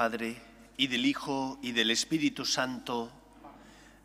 Padre, 0.00 0.40
y 0.78 0.86
del 0.86 1.04
Hijo, 1.04 1.58
y 1.60 1.72
del 1.72 1.90
Espíritu 1.90 2.46
Santo, 2.46 3.12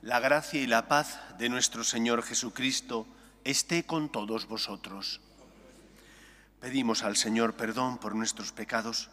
la 0.01 0.19
gracia 0.19 0.61
y 0.61 0.67
la 0.67 0.89
paz 0.89 1.21
de 1.37 1.47
nuestro 1.47 1.85
Señor 1.85 2.21
Jesucristo 2.21 3.07
esté 3.45 3.85
con 3.85 4.11
todos 4.11 4.45
vosotros. 4.45 5.21
Pedimos 6.59 7.03
al 7.03 7.15
Señor 7.15 7.55
perdón 7.55 7.97
por 7.97 8.13
nuestros 8.13 8.51
pecados 8.51 9.09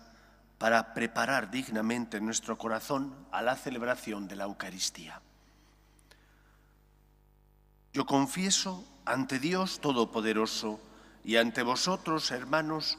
para 0.59 0.93
preparar 0.93 1.53
dignamente 1.53 2.21
nuestro 2.21 2.59
corazón 2.59 3.15
a 3.31 3.43
la 3.43 3.55
celebración 3.55 4.27
de 4.27 4.35
la 4.35 4.45
Eucaristía. 4.47 5.23
Yo 7.93 8.07
confieso 8.07 8.85
ante 9.05 9.39
Dios 9.39 9.79
Todopoderoso 9.79 10.81
y 11.25 11.37
ante 11.37 11.63
vosotros, 11.63 12.33
hermanos, 12.33 12.99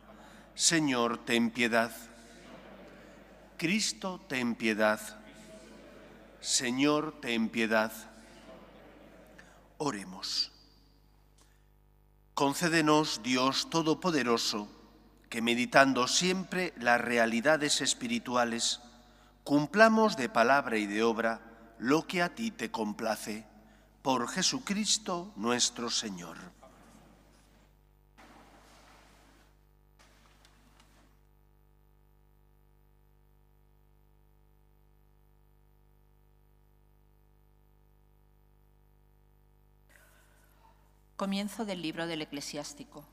Señor, 0.55 1.17
ten 1.25 1.49
piedad. 1.51 1.91
Cristo, 3.57 4.19
ten 4.27 4.55
piedad. 4.55 4.99
Señor, 6.39 7.19
ten 7.21 7.49
piedad. 7.49 7.91
Oremos. 9.77 10.51
Concédenos, 12.33 13.21
Dios 13.23 13.69
Todopoderoso, 13.69 14.67
que 15.29 15.41
meditando 15.41 16.07
siempre 16.07 16.73
las 16.77 16.99
realidades 16.99 17.81
espirituales, 17.81 18.81
cumplamos 19.43 20.17
de 20.17 20.29
palabra 20.29 20.77
y 20.77 20.87
de 20.87 21.03
obra 21.03 21.41
lo 21.77 22.07
que 22.07 22.21
a 22.21 22.33
ti 22.33 22.51
te 22.51 22.71
complace, 22.71 23.45
por 24.01 24.27
Jesucristo 24.27 25.31
nuestro 25.35 25.89
Señor. 25.89 26.60
Comienzo 41.21 41.65
del 41.65 41.83
libro 41.83 42.07
del 42.07 42.23
eclesiástico. 42.23 43.05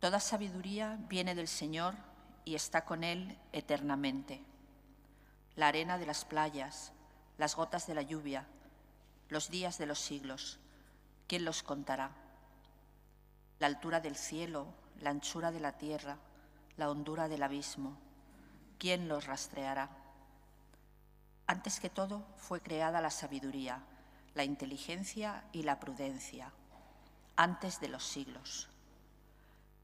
Toda 0.00 0.20
sabiduría 0.20 0.98
viene 1.08 1.34
del 1.34 1.48
Señor 1.48 1.94
y 2.44 2.56
está 2.56 2.84
con 2.84 3.04
Él 3.04 3.38
eternamente. 3.52 4.42
La 5.56 5.68
arena 5.68 5.96
de 5.96 6.04
las 6.04 6.26
playas, 6.26 6.92
las 7.38 7.56
gotas 7.56 7.86
de 7.86 7.94
la 7.94 8.02
lluvia, 8.02 8.46
los 9.30 9.48
días 9.48 9.78
de 9.78 9.86
los 9.86 9.98
siglos, 9.98 10.58
¿quién 11.26 11.46
los 11.46 11.62
contará? 11.62 12.10
La 13.60 13.66
altura 13.66 14.00
del 14.00 14.16
cielo, 14.16 14.66
la 15.00 15.08
anchura 15.08 15.50
de 15.52 15.60
la 15.60 15.78
tierra, 15.78 16.18
la 16.76 16.90
hondura 16.90 17.28
del 17.28 17.44
abismo, 17.44 17.96
¿quién 18.78 19.08
los 19.08 19.24
rastreará? 19.24 19.88
Antes 21.46 21.80
que 21.80 21.88
todo 21.88 22.26
fue 22.36 22.60
creada 22.60 23.00
la 23.00 23.10
sabiduría, 23.10 23.80
la 24.38 24.44
inteligencia 24.44 25.42
y 25.50 25.64
la 25.64 25.80
prudencia, 25.80 26.52
antes 27.34 27.80
de 27.80 27.88
los 27.88 28.04
siglos. 28.04 28.68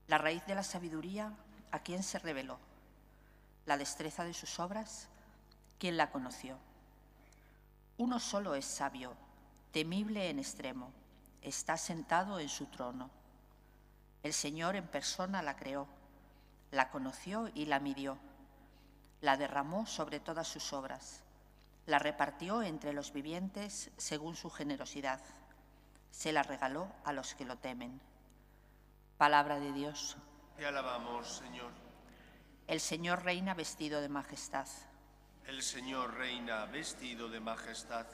La 0.06 0.16
raíz 0.16 0.46
de 0.46 0.54
la 0.54 0.62
sabiduría, 0.62 1.32
¿a 1.72 1.80
quién 1.80 2.04
se 2.04 2.20
reveló? 2.20 2.60
La 3.66 3.76
destreza 3.76 4.22
de 4.22 4.32
sus 4.32 4.60
obras, 4.60 5.08
¿quién 5.80 5.96
la 5.96 6.12
conoció? 6.12 6.56
Uno 7.98 8.20
solo 8.20 8.54
es 8.54 8.64
sabio, 8.64 9.16
temible 9.72 10.30
en 10.30 10.38
extremo, 10.38 10.92
está 11.42 11.76
sentado 11.76 12.38
en 12.38 12.48
su 12.48 12.66
trono. 12.66 13.10
El 14.22 14.32
Señor 14.32 14.76
en 14.76 14.86
persona 14.86 15.42
la 15.42 15.56
creó, 15.56 15.88
la 16.70 16.92
conoció 16.92 17.50
y 17.54 17.64
la 17.64 17.80
midió, 17.80 18.18
la 19.20 19.36
derramó 19.36 19.84
sobre 19.84 20.20
todas 20.20 20.46
sus 20.46 20.72
obras, 20.72 21.23
la 21.86 21.98
repartió 21.98 22.62
entre 22.62 22.92
los 22.92 23.12
vivientes 23.12 23.90
según 23.96 24.36
su 24.36 24.50
generosidad, 24.50 25.20
se 26.10 26.32
la 26.32 26.42
regaló 26.42 26.88
a 27.04 27.12
los 27.12 27.34
que 27.34 27.44
lo 27.44 27.56
temen. 27.56 28.00
Palabra 29.18 29.58
de 29.58 29.72
Dios. 29.72 30.16
Te 30.56 30.66
alabamos, 30.66 31.28
Señor. 31.28 31.72
El 32.66 32.80
Señor 32.80 33.24
reina 33.24 33.54
vestido 33.54 34.00
de 34.00 34.08
majestad. 34.08 34.66
El 35.46 35.62
Señor 35.62 36.14
reina 36.14 36.64
vestido 36.66 37.28
de 37.28 37.40
majestad. 37.40 38.06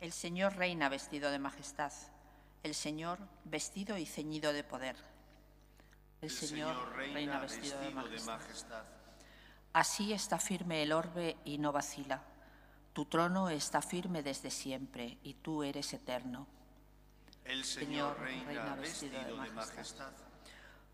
El 0.00 0.12
Señor 0.12 0.56
reina 0.56 0.88
vestido 0.88 1.30
de 1.30 1.38
majestad. 1.38 1.92
El 2.62 2.74
Señor 2.74 3.18
vestido 3.44 3.98
y 3.98 4.06
ceñido 4.06 4.52
de 4.52 4.64
poder. 4.64 4.96
El, 6.22 6.30
Señor, 6.30 6.94
reina, 6.96 7.38
vestido, 7.38 7.78
de, 7.80 7.90
majestad. 7.90 8.84
Así 9.74 10.14
está 10.14 10.38
firme 10.38 10.82
el 10.82 10.92
orbe 10.92 11.36
y 11.44 11.58
no 11.58 11.70
vacila. 11.70 12.22
Tu 12.94 13.04
trono 13.06 13.50
está 13.50 13.82
firme 13.82 14.22
desde 14.22 14.52
siempre 14.52 15.18
y 15.24 15.34
tú 15.34 15.64
eres 15.64 15.92
eterno. 15.92 16.46
El 17.44 17.64
Señor, 17.64 18.18
reina, 18.20 18.76
vestido, 18.76 19.20
de 19.20 19.50
majestad. 19.50 20.12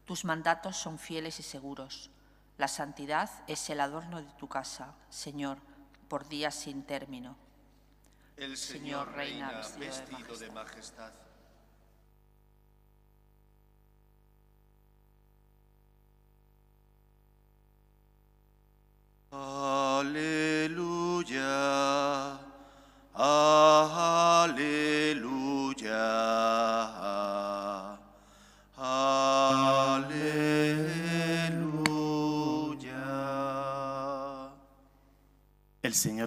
Tus 0.06 0.25
mandatos 0.25 0.78
son 0.78 0.99
fieles 0.99 1.38
y 1.41 1.43
seguros. 1.43 2.11
La 2.56 2.69
santidad 2.69 3.31
es 3.47 3.69
el 3.69 3.81
adorno 3.81 4.22
de 4.22 4.33
tu 4.38 4.49
casa, 4.49 4.94
Señor, 5.11 5.59
por 6.09 6.27
días 6.27 6.55
sin 6.55 6.84
término. 6.84 7.37
El 8.38 8.56
Señor, 8.56 9.12
reina, 9.12 9.53
vestido, 9.78 10.38
de 10.38 10.50
majestad. 10.53 11.12
Aleluya, 11.12 11.29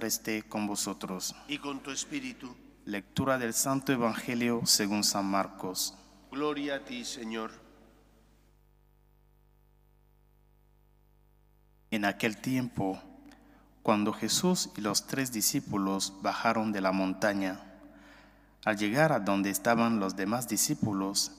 Señor 0.04 0.06
esté 0.06 0.42
con 0.42 0.66
vosotros. 0.66 1.34
Y 1.48 1.58
con 1.58 1.80
tu 1.80 1.90
espíritu. 1.90 2.54
Lectura 2.84 3.38
del 3.38 3.54
Santo 3.54 3.92
Evangelio 3.92 4.60
según 4.66 5.02
San 5.02 5.24
Marcos. 5.24 5.94
Gloria 6.30 6.76
a 6.76 6.84
ti, 6.84 7.04
Señor. 7.04 7.50
En 11.90 12.04
aquel 12.04 12.36
tiempo, 12.36 13.00
cuando 13.82 14.12
Jesús 14.12 14.70
y 14.76 14.82
los 14.82 15.06
tres 15.06 15.32
discípulos 15.32 16.12
bajaron 16.20 16.72
de 16.72 16.82
la 16.82 16.92
montaña, 16.92 17.60
al 18.64 18.76
llegar 18.76 19.12
a 19.12 19.20
donde 19.20 19.48
estaban 19.48 20.00
los 20.00 20.16
demás 20.16 20.48
discípulos, 20.48 21.32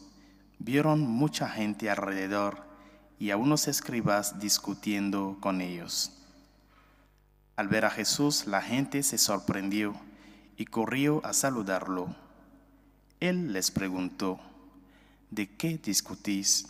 vieron 0.57 1.01
mucha 1.01 1.47
gente 1.49 1.89
alrededor 1.89 2.65
y 3.19 3.29
a 3.29 3.37
unos 3.37 3.67
escribas 3.67 4.39
discutiendo 4.39 5.37
con 5.39 5.61
ellos. 5.61 6.24
Al 7.55 7.69
ver 7.69 7.85
a 7.85 7.89
Jesús, 7.89 8.47
la 8.47 8.61
gente 8.61 9.01
se 9.01 9.17
sorprendió 9.17 9.95
y 10.57 10.65
corrió 10.65 11.25
a 11.25 11.33
saludarlo. 11.33 12.13
Él 13.21 13.53
les 13.53 13.71
preguntó, 13.71 14.39
¿de 15.31 15.55
qué 15.55 15.77
discutís? 15.77 16.67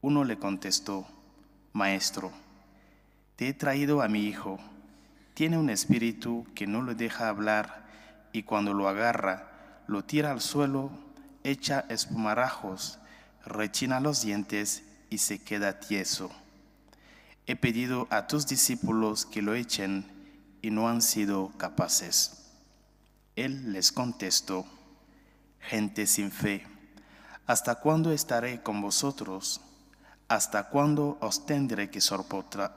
Uno 0.00 0.22
le 0.22 0.38
contestó, 0.38 1.06
Maestro, 1.72 2.30
te 3.34 3.48
he 3.48 3.54
traído 3.54 4.00
a 4.00 4.08
mi 4.08 4.26
hijo. 4.26 4.60
Tiene 5.34 5.58
un 5.58 5.70
espíritu 5.70 6.46
que 6.54 6.68
no 6.68 6.82
lo 6.82 6.94
deja 6.94 7.28
hablar 7.28 7.84
y 8.32 8.44
cuando 8.44 8.74
lo 8.74 8.88
agarra, 8.88 9.82
lo 9.88 10.04
tira 10.04 10.30
al 10.30 10.40
suelo, 10.40 10.90
echa 11.42 11.84
espumarajos, 11.88 13.00
rechina 13.44 13.98
los 13.98 14.22
dientes 14.22 14.84
y 15.10 15.18
se 15.18 15.42
queda 15.42 15.80
tieso. 15.80 16.30
He 17.46 17.56
pedido 17.56 18.06
a 18.10 18.26
tus 18.26 18.46
discípulos 18.46 19.26
que 19.26 19.42
lo 19.42 19.54
echen 19.54 20.06
y 20.62 20.70
no 20.70 20.88
han 20.88 21.02
sido 21.02 21.52
capaces. 21.58 22.50
Él 23.36 23.72
les 23.72 23.92
contestó, 23.92 24.64
gente 25.60 26.06
sin 26.06 26.30
fe, 26.30 26.66
¿hasta 27.46 27.76
cuándo 27.76 28.12
estaré 28.12 28.62
con 28.62 28.80
vosotros? 28.80 29.60
¿Hasta 30.28 30.70
cuándo 30.70 31.18
os 31.20 31.44
tendré 31.44 31.90
que 31.90 32.00
soportar? 32.00 32.74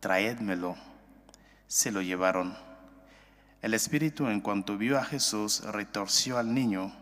traédmelo. 0.00 0.76
Se 1.68 1.90
lo 1.92 2.02
llevaron. 2.02 2.54
El 3.62 3.72
espíritu 3.72 4.26
en 4.26 4.40
cuanto 4.40 4.76
vio 4.76 4.98
a 4.98 5.04
Jesús 5.04 5.62
retorció 5.62 6.36
al 6.36 6.52
niño, 6.52 6.92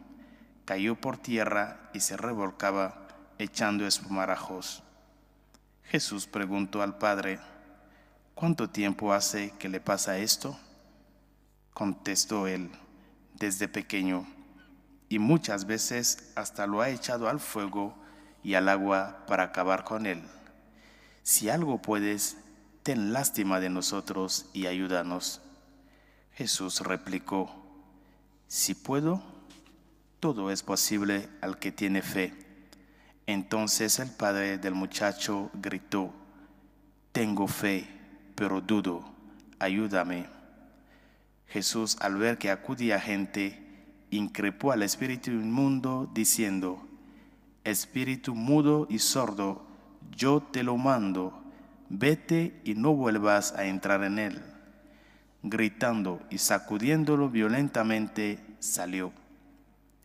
cayó 0.67 0.95
por 1.01 1.17
tierra 1.17 1.91
y 1.95 2.01
se 2.01 2.17
revolcaba 2.17 3.09
echando 3.39 3.87
espumarajos. 3.87 4.85
Jesús 5.91 6.29
preguntó 6.29 6.83
al 6.83 6.99
padre, 6.99 7.41
¿cuánto 8.37 8.71
tiempo 8.71 9.13
hace 9.13 9.53
que 9.59 9.69
le 9.69 9.81
pasa 9.81 10.19
esto? 10.19 10.57
Contestó 11.75 12.47
él, 12.47 12.71
desde 13.35 13.67
pequeño, 13.67 14.25
y 15.09 15.19
muchas 15.19 15.67
veces 15.67 16.31
hasta 16.37 16.69
lo 16.69 16.81
ha 16.81 16.91
echado 16.91 17.29
al 17.29 17.41
fuego 17.41 17.97
y 18.45 18.55
al 18.55 18.69
agua 18.69 19.25
para 19.27 19.43
acabar 19.43 19.83
con 19.83 20.07
él. 20.07 20.23
Si 21.25 21.49
algo 21.49 21.83
puedes, 21.83 22.37
ten 22.85 23.13
lástima 23.13 23.59
de 23.59 23.71
nosotros 23.71 24.47
y 24.53 24.69
ayúdanos. 24.69 25.41
Jesús 26.35 26.83
replicó, 26.83 27.51
si 28.47 28.77
puedo, 28.77 29.21
todo 30.21 30.53
es 30.53 30.63
posible 30.63 31.29
al 31.41 31.59
que 31.59 31.73
tiene 31.73 32.01
fe. 32.01 32.50
Entonces 33.31 34.01
el 34.01 34.11
padre 34.11 34.59
del 34.59 34.75
muchacho 34.75 35.53
gritó, 35.55 36.13
tengo 37.13 37.47
fe, 37.47 37.87
pero 38.35 38.61
dudo, 38.61 39.05
ayúdame. 39.61 40.27
Jesús, 41.47 41.97
al 42.01 42.17
ver 42.17 42.39
que 42.39 42.51
acudía 42.51 42.99
gente, 42.99 43.85
increpó 44.11 44.73
al 44.73 44.83
espíritu 44.83 45.31
inmundo, 45.31 46.11
diciendo, 46.13 46.85
Espíritu 47.63 48.35
mudo 48.35 48.89
y 48.91 48.99
sordo, 48.99 49.65
yo 50.11 50.41
te 50.41 50.65
lo 50.65 50.77
mando, 50.77 51.41
vete 51.89 52.61
y 52.65 52.75
no 52.75 52.95
vuelvas 52.95 53.53
a 53.53 53.65
entrar 53.67 54.03
en 54.03 54.19
él. 54.19 54.43
Gritando 55.45 56.21
y 56.31 56.39
sacudiéndolo 56.39 57.31
violentamente, 57.31 58.41
salió. 58.59 59.13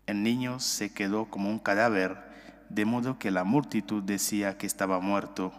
El 0.06 0.22
niño 0.22 0.60
se 0.60 0.94
quedó 0.94 1.25
como 1.25 1.50
un 1.50 1.57
cadáver, 1.57 2.34
de 2.69 2.85
modo 2.85 3.19
que 3.19 3.31
la 3.31 3.44
multitud 3.44 4.03
decía 4.03 4.57
que 4.57 4.67
estaba 4.67 5.00
muerto. 5.00 5.53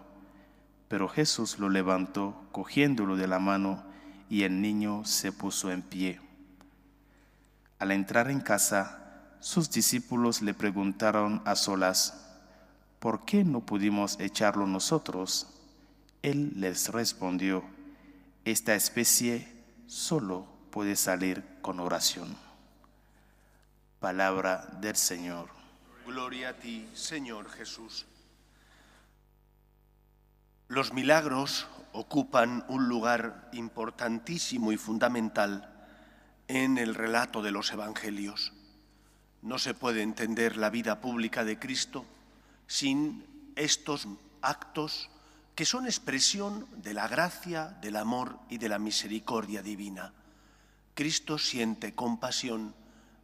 Pero 0.89 1.09
Jesús 1.09 1.59
lo 1.59 1.69
levantó, 1.69 2.41
cogiéndolo 2.53 3.17
de 3.17 3.29
la 3.29 3.39
mano, 3.39 3.83
y 4.29 4.43
el 4.43 4.61
niño 4.61 5.05
se 5.05 5.33
puso 5.33 5.71
en 5.71 5.83
pie. 5.83 6.21
Al 7.79 7.93
entrar 7.93 8.31
en 8.31 8.41
casa, 8.41 9.07
sus 9.41 9.71
discípulos 9.71 10.43
le 10.43 10.55
preguntaron 10.55 11.43
a 11.45 11.55
solas, 11.57 12.27
¿por 12.99 13.25
qué 13.25 13.45
no 13.45 13.61
pudimos 13.61 14.19
echarlo 14.19 14.67
nosotros? 14.67 15.49
Él 16.23 16.53
les 16.57 16.89
respondió, 16.89 17.63
esta 18.45 18.75
especie 18.75 19.53
solo 19.87 20.47
puede 20.71 20.97
salir 20.97 21.45
con 21.63 21.81
oración. 21.81 22.37
Palabra 24.01 24.69
del 24.81 24.97
Señor. 24.97 25.49
Gloria 26.07 26.51
a 26.51 26.53
ti, 26.53 26.89
Señor 26.95 27.51
Jesús. 27.51 28.07
Los 30.69 30.93
milagros 30.93 31.67
ocupan 31.93 32.65
un 32.69 32.89
lugar 32.89 33.51
importantísimo 33.53 34.71
y 34.71 34.77
fundamental 34.77 35.69
en 36.47 36.79
el 36.79 36.95
relato 36.95 37.43
de 37.43 37.51
los 37.51 37.73
evangelios. 37.73 38.53
No 39.43 39.59
se 39.59 39.75
puede 39.75 40.03
entender 40.03 40.57
la 40.57 40.71
vida 40.71 41.01
pública 41.01 41.45
de 41.45 41.59
Cristo 41.59 42.07
sin 42.69 43.25
estos 43.57 44.07
actos 44.43 45.11
que 45.57 45.65
son 45.65 45.87
expresión 45.87 46.69
de 46.83 46.95
la 46.95 47.09
gracia, 47.09 47.79
del 47.81 47.97
amor 47.97 48.39
y 48.49 48.59
de 48.59 48.69
la 48.69 48.79
misericordia 48.79 49.61
divina. 49.61 50.13
Cristo 50.95 51.37
siente 51.37 51.95
compasión 51.95 52.75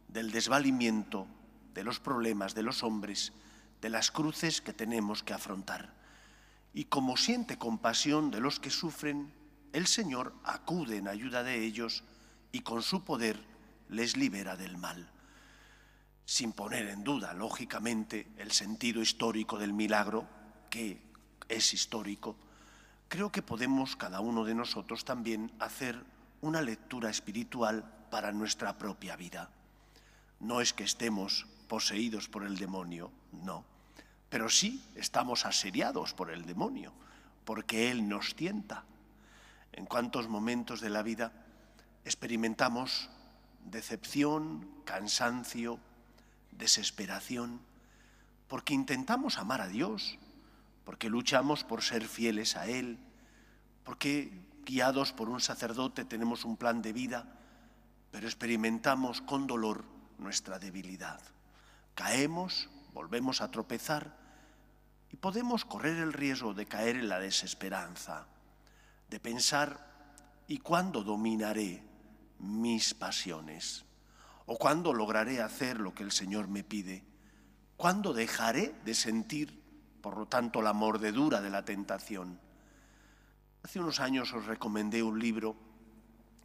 del 0.09 0.31
desvalimiento, 0.31 1.27
de 1.73 1.83
los 1.83 1.99
problemas 1.99 2.55
de 2.55 2.63
los 2.63 2.83
hombres, 2.83 3.33
de 3.81 3.89
las 3.89 4.11
cruces 4.11 4.61
que 4.61 4.73
tenemos 4.73 5.23
que 5.23 5.33
afrontar. 5.33 5.93
Y 6.73 6.85
como 6.85 7.17
siente 7.17 7.57
compasión 7.57 8.31
de 8.31 8.39
los 8.39 8.59
que 8.59 8.69
sufren, 8.69 9.33
el 9.73 9.87
Señor 9.87 10.33
acude 10.43 10.97
en 10.97 11.07
ayuda 11.07 11.43
de 11.43 11.63
ellos 11.63 12.03
y 12.51 12.61
con 12.61 12.81
su 12.81 13.03
poder 13.03 13.43
les 13.89 14.17
libera 14.17 14.55
del 14.55 14.77
mal. 14.77 15.09
Sin 16.25 16.53
poner 16.53 16.87
en 16.87 17.03
duda, 17.03 17.33
lógicamente, 17.33 18.31
el 18.37 18.51
sentido 18.51 19.01
histórico 19.01 19.57
del 19.59 19.73
milagro, 19.73 20.27
que 20.69 21.01
es 21.49 21.73
histórico, 21.73 22.37
creo 23.09 23.31
que 23.31 23.41
podemos 23.41 23.95
cada 23.95 24.21
uno 24.21 24.45
de 24.45 24.55
nosotros 24.55 25.03
también 25.05 25.51
hacer 25.59 26.03
una 26.41 26.61
lectura 26.61 27.09
espiritual 27.09 27.83
para 28.09 28.31
nuestra 28.31 28.77
propia 28.77 29.15
vida. 29.15 29.49
No 30.39 30.61
es 30.61 30.73
que 30.73 30.83
estemos 30.83 31.45
poseídos 31.73 32.29
por 32.29 32.43
el 32.43 32.57
demonio, 32.57 33.11
no 33.31 33.65
pero 34.33 34.49
sí 34.49 34.83
estamos 34.95 35.45
asediados 35.45 36.15
por 36.15 36.31
el 36.31 36.47
demonio, 36.47 36.91
porque 37.45 37.91
Él 37.91 38.09
nos 38.09 38.33
tienta. 38.33 38.83
En 39.73 39.85
cuántos 39.85 40.27
momentos 40.27 40.81
de 40.81 40.89
la 40.89 41.03
vida 41.03 41.31
experimentamos 42.03 43.11
decepción, 43.65 44.67
cansancio, 44.85 45.77
desesperación, 46.49 47.61
porque 48.47 48.73
intentamos 48.73 49.37
amar 49.37 49.61
a 49.61 49.67
Dios, 49.67 50.17
porque 50.83 51.09
luchamos 51.09 51.63
por 51.63 51.83
ser 51.83 52.03
fieles 52.03 52.57
a 52.57 52.65
Él, 52.65 52.97
porque 53.83 54.33
guiados 54.65 55.13
por 55.13 55.29
un 55.29 55.41
sacerdote 55.41 56.05
tenemos 56.05 56.43
un 56.43 56.57
plan 56.57 56.81
de 56.81 56.91
vida, 56.91 57.37
pero 58.09 58.25
experimentamos 58.25 59.21
con 59.21 59.45
dolor 59.45 59.85
nuestra 60.17 60.57
debilidad. 60.57 61.21
Caemos, 61.95 62.69
volvemos 62.93 63.41
a 63.41 63.51
tropezar 63.51 64.17
y 65.11 65.17
podemos 65.17 65.63
correr 65.65 65.97
el 65.97 66.13
riesgo 66.13 66.53
de 66.53 66.65
caer 66.65 66.95
en 66.95 67.09
la 67.09 67.19
desesperanza, 67.19 68.25
de 69.09 69.19
pensar, 69.19 69.93
¿y 70.47 70.57
cuándo 70.57 71.03
dominaré 71.03 71.83
mis 72.39 72.93
pasiones? 72.93 73.85
¿O 74.45 74.57
cuándo 74.57 74.93
lograré 74.93 75.41
hacer 75.41 75.79
lo 75.79 75.93
que 75.93 76.03
el 76.03 76.11
Señor 76.11 76.47
me 76.47 76.63
pide? 76.63 77.03
¿Cuándo 77.77 78.13
dejaré 78.13 78.75
de 78.83 78.93
sentir, 78.93 79.61
por 80.01 80.17
lo 80.17 80.25
tanto, 80.25 80.61
la 80.61 80.73
mordedura 80.73 81.41
de 81.41 81.49
la 81.49 81.63
tentación? 81.63 82.39
Hace 83.63 83.79
unos 83.79 83.99
años 83.99 84.33
os 84.33 84.45
recomendé 84.45 85.01
un 85.03 85.19
libro 85.19 85.55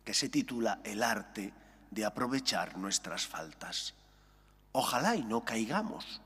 que 0.04 0.14
se 0.14 0.28
titula 0.28 0.80
El 0.84 1.02
arte 1.02 1.52
de 1.90 2.04
aprovechar 2.04 2.76
nuestras 2.78 3.26
faltas. 3.26 3.94
Ojalá 4.72 5.16
y 5.16 5.24
no 5.24 5.44
caigamos 5.44 6.20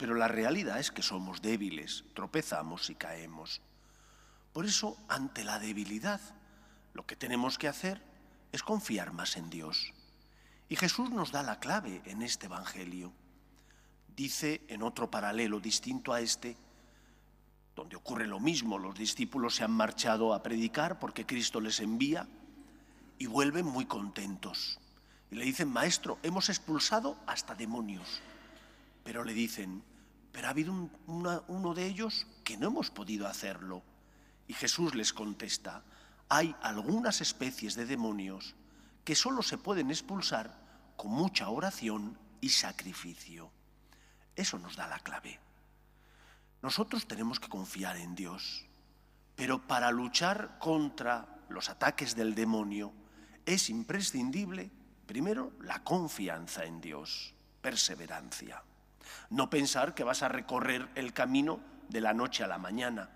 pero 0.00 0.14
la 0.14 0.28
realidad 0.28 0.78
es 0.78 0.90
que 0.90 1.02
somos 1.02 1.42
débiles, 1.42 2.04
tropezamos 2.14 2.88
y 2.88 2.94
caemos. 2.94 3.60
Por 4.54 4.64
eso, 4.64 4.96
ante 5.08 5.44
la 5.44 5.58
debilidad, 5.58 6.22
lo 6.94 7.04
que 7.04 7.16
tenemos 7.16 7.58
que 7.58 7.68
hacer 7.68 8.02
es 8.50 8.62
confiar 8.62 9.12
más 9.12 9.36
en 9.36 9.50
Dios. 9.50 9.92
Y 10.70 10.76
Jesús 10.76 11.10
nos 11.10 11.32
da 11.32 11.42
la 11.42 11.60
clave 11.60 12.00
en 12.06 12.22
este 12.22 12.46
Evangelio. 12.46 13.12
Dice 14.16 14.62
en 14.68 14.82
otro 14.82 15.10
paralelo 15.10 15.60
distinto 15.60 16.14
a 16.14 16.22
este, 16.22 16.56
donde 17.76 17.96
ocurre 17.96 18.26
lo 18.26 18.40
mismo, 18.40 18.78
los 18.78 18.94
discípulos 18.94 19.56
se 19.56 19.64
han 19.64 19.72
marchado 19.72 20.32
a 20.32 20.42
predicar 20.42 20.98
porque 20.98 21.26
Cristo 21.26 21.60
les 21.60 21.78
envía 21.78 22.26
y 23.18 23.26
vuelven 23.26 23.66
muy 23.66 23.84
contentos. 23.84 24.79
Y 25.30 25.36
le 25.36 25.44
dicen, 25.44 25.68
Maestro, 25.68 26.18
hemos 26.22 26.48
expulsado 26.48 27.16
hasta 27.26 27.54
demonios. 27.54 28.20
Pero 29.04 29.24
le 29.24 29.32
dicen, 29.32 29.82
pero 30.32 30.48
ha 30.48 30.50
habido 30.50 30.90
uno 31.06 31.74
de 31.74 31.86
ellos 31.86 32.26
que 32.44 32.56
no 32.56 32.68
hemos 32.68 32.90
podido 32.90 33.26
hacerlo. 33.26 33.82
Y 34.46 34.54
Jesús 34.54 34.94
les 34.94 35.12
contesta, 35.12 35.84
hay 36.28 36.54
algunas 36.62 37.20
especies 37.20 37.74
de 37.74 37.86
demonios 37.86 38.54
que 39.04 39.14
solo 39.14 39.42
se 39.42 39.58
pueden 39.58 39.90
expulsar 39.90 40.58
con 40.96 41.10
mucha 41.10 41.48
oración 41.48 42.18
y 42.40 42.50
sacrificio. 42.50 43.50
Eso 44.36 44.58
nos 44.58 44.76
da 44.76 44.86
la 44.86 44.98
clave. 45.00 45.38
Nosotros 46.62 47.06
tenemos 47.06 47.40
que 47.40 47.48
confiar 47.48 47.96
en 47.96 48.14
Dios, 48.14 48.66
pero 49.34 49.66
para 49.66 49.90
luchar 49.90 50.58
contra 50.58 51.26
los 51.48 51.68
ataques 51.70 52.14
del 52.14 52.34
demonio 52.34 52.92
es 53.46 53.70
imprescindible, 53.70 54.70
primero, 55.10 55.50
la 55.62 55.82
confianza 55.82 56.64
en 56.64 56.80
Dios, 56.80 57.34
perseverancia. 57.60 58.62
No 59.30 59.50
pensar 59.50 59.92
que 59.92 60.04
vas 60.04 60.22
a 60.22 60.28
recorrer 60.28 60.88
el 60.94 61.12
camino 61.12 61.58
de 61.88 62.00
la 62.00 62.14
noche 62.14 62.44
a 62.44 62.46
la 62.46 62.58
mañana. 62.58 63.10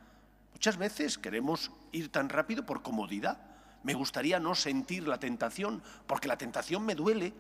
Muchas 0.51 0.77
veces 0.77 1.19
queremos 1.19 1.71
ir 1.93 2.11
tan 2.11 2.31
rápido 2.31 2.67
por 2.67 2.83
comodidad. 2.83 3.39
Me 3.85 3.95
gustaría 3.95 4.41
no 4.41 4.57
sentir 4.57 5.07
la 5.07 5.21
tentación, 5.21 5.85
porque 6.09 6.27
la 6.27 6.37
tentación 6.37 6.85
me 6.85 6.97
duele, 6.97 7.33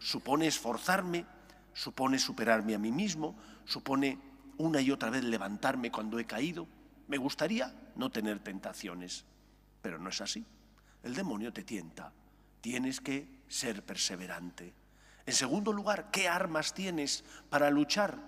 supone 0.00 0.48
esforzarme, 0.48 1.24
supone 1.72 2.18
superarme 2.18 2.74
a 2.74 2.80
mí 2.80 2.90
mismo, 2.90 3.36
supone 3.66 4.18
una 4.58 4.80
y 4.80 4.90
otra 4.90 5.10
vez 5.10 5.22
levantarme 5.22 5.92
cuando 5.92 6.18
he 6.18 6.24
caído. 6.24 6.66
Me 7.06 7.18
gustaría 7.18 7.72
no 7.94 8.10
tener 8.10 8.40
tentaciones. 8.40 9.24
Pero 9.80 10.00
no 10.00 10.08
es 10.08 10.20
así. 10.20 10.44
El 11.04 11.14
demonio 11.14 11.52
te 11.52 11.62
tienta. 11.62 12.12
Tienes 12.60 13.00
que 13.00 13.41
ser 13.52 13.84
perseverante. 13.84 14.72
En 15.26 15.34
segundo 15.34 15.72
lugar, 15.72 16.10
¿qué 16.10 16.28
armas 16.28 16.72
tienes 16.72 17.22
para 17.50 17.70
luchar? 17.70 18.18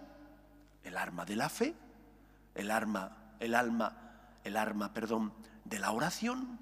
El 0.84 0.96
arma 0.96 1.24
de 1.24 1.34
la 1.34 1.48
fe, 1.48 1.74
el 2.54 2.70
arma, 2.70 3.34
el 3.40 3.54
alma, 3.54 4.38
el 4.44 4.56
arma, 4.56 4.92
perdón, 4.92 5.32
de 5.64 5.78
la 5.78 5.92
oración, 5.92 6.58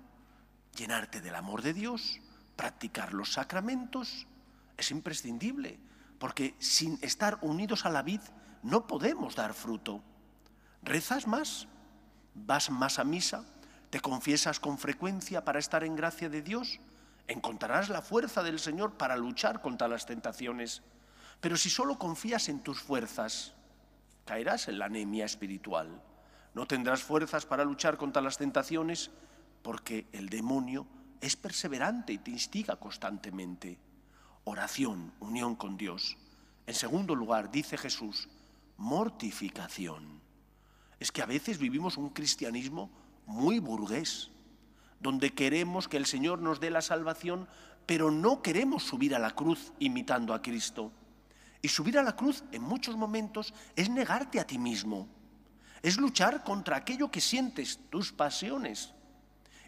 llenarte 0.77 1.21
del 1.21 1.35
amor 1.35 1.63
de 1.63 1.75
Dios, 1.75 2.21
practicar 2.55 3.13
los 3.13 3.33
sacramentos, 3.33 4.29
es 4.77 4.91
imprescindible, 4.93 5.81
porque 6.21 6.55
sin 6.61 6.99
estar 7.03 7.39
unidos 7.43 7.85
a 7.85 7.91
la 7.91 8.03
vid 8.03 8.21
no 8.63 8.87
podemos 8.87 9.35
dar 9.35 9.55
fruto. 9.55 10.03
¿Rezas 10.83 11.27
más? 11.27 11.67
¿Vas 12.35 12.71
más 12.71 13.01
a 13.01 13.05
misa? 13.05 13.45
¿Te 13.91 14.01
confiesas 14.01 14.61
con 14.61 14.79
frecuencia 14.79 15.45
para 15.45 15.59
estar 15.59 15.83
en 15.83 15.97
gracia 15.97 16.29
de 16.29 16.43
Dios? 16.43 16.81
Encontrarás 17.29 17.89
la 17.89 18.03
fuerza 18.03 18.43
del 18.43 18.59
Señor 18.59 18.95
para 18.95 19.17
luchar 19.17 19.61
contra 19.61 19.89
las 19.89 20.07
tentaciones. 20.07 20.83
Pero 21.41 21.57
si 21.57 21.71
solo 21.71 21.99
confías 21.99 22.49
en 22.49 22.61
tus 22.61 22.81
fuerzas, 22.81 23.55
caerás 24.25 24.69
en 24.69 24.79
la 24.79 24.87
anemia 24.87 25.25
espiritual. 25.25 26.03
No 26.55 26.67
tendrás 26.67 27.03
fuerzas 27.03 27.47
para 27.47 27.65
luchar 27.65 27.97
contra 27.97 28.23
las 28.23 28.39
tentaciones 28.39 29.11
porque 29.63 30.07
el 30.13 30.29
demonio 30.29 30.87
es 31.21 31.37
perseverante 31.37 32.13
y 32.13 32.19
te 32.19 32.31
instiga 32.31 32.77
constantemente. 32.77 33.79
Oración, 34.45 35.13
unión 35.21 35.55
con 35.55 35.77
Dios. 35.77 36.19
En 36.67 36.75
segundo 36.75 37.15
lugar, 37.15 37.51
dice 37.51 37.79
Jesús, 37.79 38.29
mortificación. 38.77 40.21
Es 40.99 41.13
que 41.13 41.23
a 41.23 41.27
veces 41.27 41.59
vivimos 41.59 41.97
un 41.97 42.11
cristianismo 42.11 42.91
muy 43.27 43.61
burgués, 43.61 44.31
donde 45.03 45.35
queremos 45.35 45.89
que 45.89 45.97
el 45.97 46.07
Señor 46.07 46.39
nos 46.39 46.61
dé 46.61 46.71
la 46.71 46.81
salvación, 46.81 47.49
pero 47.87 48.11
no 48.11 48.41
queremos 48.41 48.85
subir 48.85 49.15
a 49.15 49.19
la 49.19 49.33
cruz 49.33 49.73
imitando 49.81 50.33
a 50.33 50.41
Cristo. 50.41 50.93
Y 51.61 51.69
subir 51.69 51.99
a 51.99 52.03
la 52.03 52.17
cruz 52.17 52.45
en 52.53 52.63
muchos 52.63 52.97
momentos 52.97 53.53
es 53.77 53.91
negarte 53.91 54.41
a 54.41 54.47
ti 54.47 54.59
mismo, 54.59 55.09
es 55.83 55.97
luchar 55.97 56.45
contra 56.45 56.77
aquello 56.77 57.11
que 57.11 57.21
sientes, 57.21 57.81
tus 57.91 58.13
pasiones. 58.13 58.95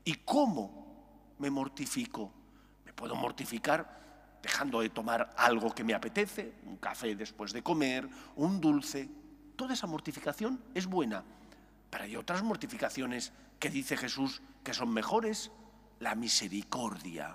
¿Y 0.05 0.15
cómo 0.15 1.35
me 1.39 1.51
mortifico? 1.51 2.33
Me 2.85 2.93
puedo 2.93 3.17
mortificar 3.17 4.39
dejando 4.41 4.81
de 4.81 4.91
tomar 4.91 5.35
algo 5.37 5.75
que 5.75 5.83
me 5.83 5.95
apetece, 5.95 6.53
un 6.67 6.77
café 6.77 7.17
después 7.17 7.53
de 7.53 7.63
comer, 7.63 8.09
un 8.37 8.61
dulce. 8.61 9.09
Toda 9.57 9.75
esa 9.75 9.87
mortificación 9.87 10.63
es 10.75 10.87
buena, 10.87 11.25
pero 11.91 12.05
hay 12.05 12.15
otras 12.17 12.43
mortificaciones 12.43 13.33
que 13.65 13.71
dice 13.71 13.97
Jesús 13.97 14.43
que 14.63 14.75
son 14.75 14.93
mejores. 14.93 15.51
La 16.01 16.15
misericordia 16.15 17.35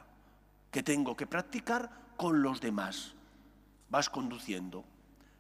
que 0.70 0.84
tengo 0.84 1.16
que 1.16 1.26
practicar 1.26 1.90
con 2.18 2.44
los 2.44 2.62
demás. 2.62 3.16
Vas 3.90 4.12
conduciendo, 4.12 4.86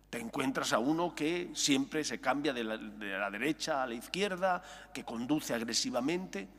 te 0.09 0.19
encuentras 0.19 0.73
a 0.73 0.79
uno 0.79 1.13
que 1.13 1.51
siempre 1.53 2.03
se 2.03 2.19
cambia 2.19 2.53
de 2.53 2.63
la, 2.63 2.77
de 2.77 3.19
la, 3.19 3.29
derecha 3.29 3.83
a 3.83 3.85
la 3.85 3.93
izquierda, 3.93 4.63
que 4.91 5.03
conduce 5.03 5.53
agresivamente, 5.53 6.49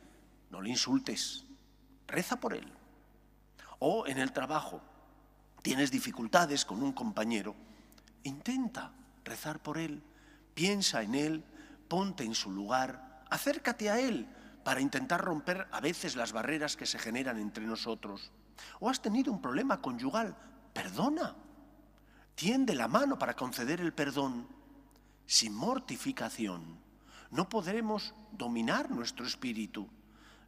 no 0.49 0.61
le 0.61 0.69
insultes, 0.69 1.43
reza 2.07 2.39
por 2.39 2.53
él. 2.53 2.71
O 3.79 4.07
en 4.07 4.17
el 4.17 4.31
trabajo, 4.31 4.81
tienes 5.61 5.91
dificultades 5.91 6.63
con 6.63 6.81
un 6.81 6.93
compañero, 6.93 7.53
intenta 8.23 8.93
rezar 9.25 9.59
por 9.59 9.77
él, 9.77 10.01
piensa 10.53 11.03
en 11.03 11.15
él, 11.15 11.43
ponte 11.89 12.23
en 12.23 12.33
su 12.33 12.49
lugar, 12.49 13.10
acércate 13.31 13.89
a 13.89 13.99
Él 13.99 14.27
para 14.63 14.81
intentar 14.81 15.21
romper 15.21 15.67
a 15.71 15.79
veces 15.79 16.15
las 16.15 16.33
barreras 16.33 16.77
que 16.77 16.85
se 16.85 16.99
generan 16.99 17.39
entre 17.39 17.65
nosotros. 17.65 18.31
O 18.79 18.89
has 18.89 19.01
tenido 19.01 19.31
un 19.31 19.41
problema 19.41 19.81
conyugal, 19.81 20.35
perdona. 20.73 21.35
Tiende 22.35 22.75
la 22.75 22.87
mano 22.87 23.17
para 23.17 23.35
conceder 23.35 23.81
el 23.81 23.93
perdón. 23.93 24.47
Sin 25.25 25.55
mortificación 25.55 26.77
no 27.31 27.47
podremos 27.47 28.13
dominar 28.33 28.91
nuestro 28.91 29.25
espíritu. 29.25 29.87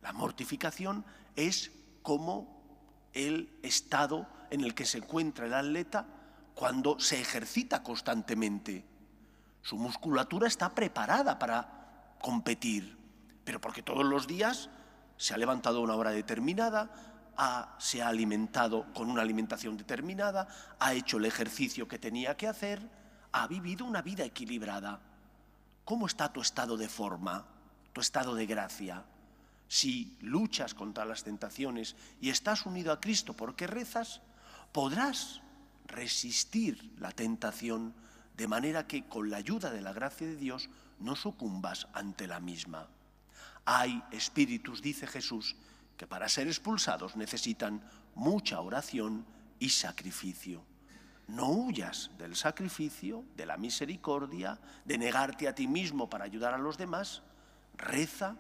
La 0.02 0.12
mortificación 0.12 1.06
es 1.36 1.72
como 2.02 2.62
el 3.14 3.58
estado 3.64 4.28
en 4.52 4.62
el 4.62 4.76
que 4.76 4.86
se 4.86 4.98
encuentra 4.98 5.46
el 5.46 5.54
atleta 5.54 6.06
cuando 6.54 7.00
se 7.00 7.22
ejercita 7.22 7.82
constantemente. 7.82 8.86
Su 9.62 9.78
musculatura 9.78 10.48
está 10.48 10.76
preparada 10.76 11.40
para 11.40 11.83
competir, 12.24 12.98
pero 13.44 13.60
porque 13.60 13.84
todos 13.84 14.06
los 14.06 14.28
días 14.28 14.70
se 15.18 15.34
ha 15.34 15.38
levantado 15.38 15.80
a 15.80 15.82
una 15.82 15.96
hora 15.96 16.12
determinada, 16.12 16.90
ha, 17.36 17.76
se 17.80 18.02
ha 18.02 18.08
alimentado 18.08 18.86
con 18.94 19.10
una 19.10 19.22
alimentación 19.22 19.76
determinada, 19.76 20.48
ha 20.80 20.94
hecho 20.94 21.18
el 21.18 21.26
ejercicio 21.26 21.86
que 21.86 22.00
tenía 22.00 22.38
que 22.38 22.48
hacer, 22.48 22.90
ha 23.34 23.46
vivido 23.48 23.86
una 23.86 24.02
vida 24.02 24.24
equilibrada. 24.24 25.02
¿Cómo 25.84 26.08
está 26.08 26.32
tu 26.32 26.40
estado 26.40 26.78
de 26.78 26.88
forma, 26.88 27.46
tu 27.92 28.00
estado 28.00 28.36
de 28.36 28.46
gracia? 28.46 29.04
Si 29.68 30.18
luchas 30.22 30.74
contra 30.74 31.04
las 31.04 31.26
tentaciones 31.26 31.98
y 32.22 32.30
estás 32.30 32.66
unido 32.66 32.94
a 32.94 33.02
Cristo 33.02 33.34
porque 33.34 33.68
rezas, 33.68 34.22
podrás 34.72 35.42
resistir 35.88 36.94
la 37.00 37.12
tentación 37.12 37.94
de 38.38 38.48
manera 38.48 38.88
que 38.88 39.10
con 39.10 39.30
la 39.30 39.38
ayuda 39.38 39.72
de 39.72 39.82
la 39.82 39.92
gracia 39.92 40.26
de 40.26 40.38
Dios 40.38 40.70
no 41.04 41.16
sucumbas 41.16 41.88
ante 41.94 42.28
la 42.28 42.40
misma. 42.40 42.88
Hay 43.66 44.04
espíritus, 44.12 44.82
dice 44.82 45.08
Jesús, 45.08 45.56
que 45.98 46.08
para 46.08 46.28
ser 46.30 46.48
expulsados 46.48 47.16
necesitan 47.16 47.82
mucha 48.16 48.60
oración 48.60 49.26
y 49.60 49.70
sacrificio. 49.70 50.64
No 51.28 51.50
huyas 51.50 52.12
del 52.18 52.36
sacrificio, 52.36 53.24
de 53.36 53.46
la 53.46 53.58
misericordia, 53.58 54.60
de 54.84 54.98
negarte 54.98 55.48
a 55.48 55.56
ti 55.56 55.68
mismo 55.68 56.10
para 56.10 56.26
ayudar 56.26 56.54
a 56.54 56.58
los 56.58 56.78
demás. 56.78 57.22
Reza, 57.78 58.36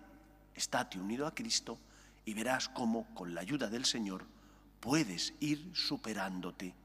estate 0.55 1.00
unido 1.00 1.27
a 1.27 1.34
Cristo 1.34 1.79
y 2.25 2.34
verás 2.34 2.70
cómo 2.70 3.05
con 3.13 3.34
la 3.34 3.41
ayuda 3.41 3.67
del 3.67 3.86
Señor 3.86 4.25
puedes 4.79 5.34
ir 5.39 5.72
superándote 5.74 6.75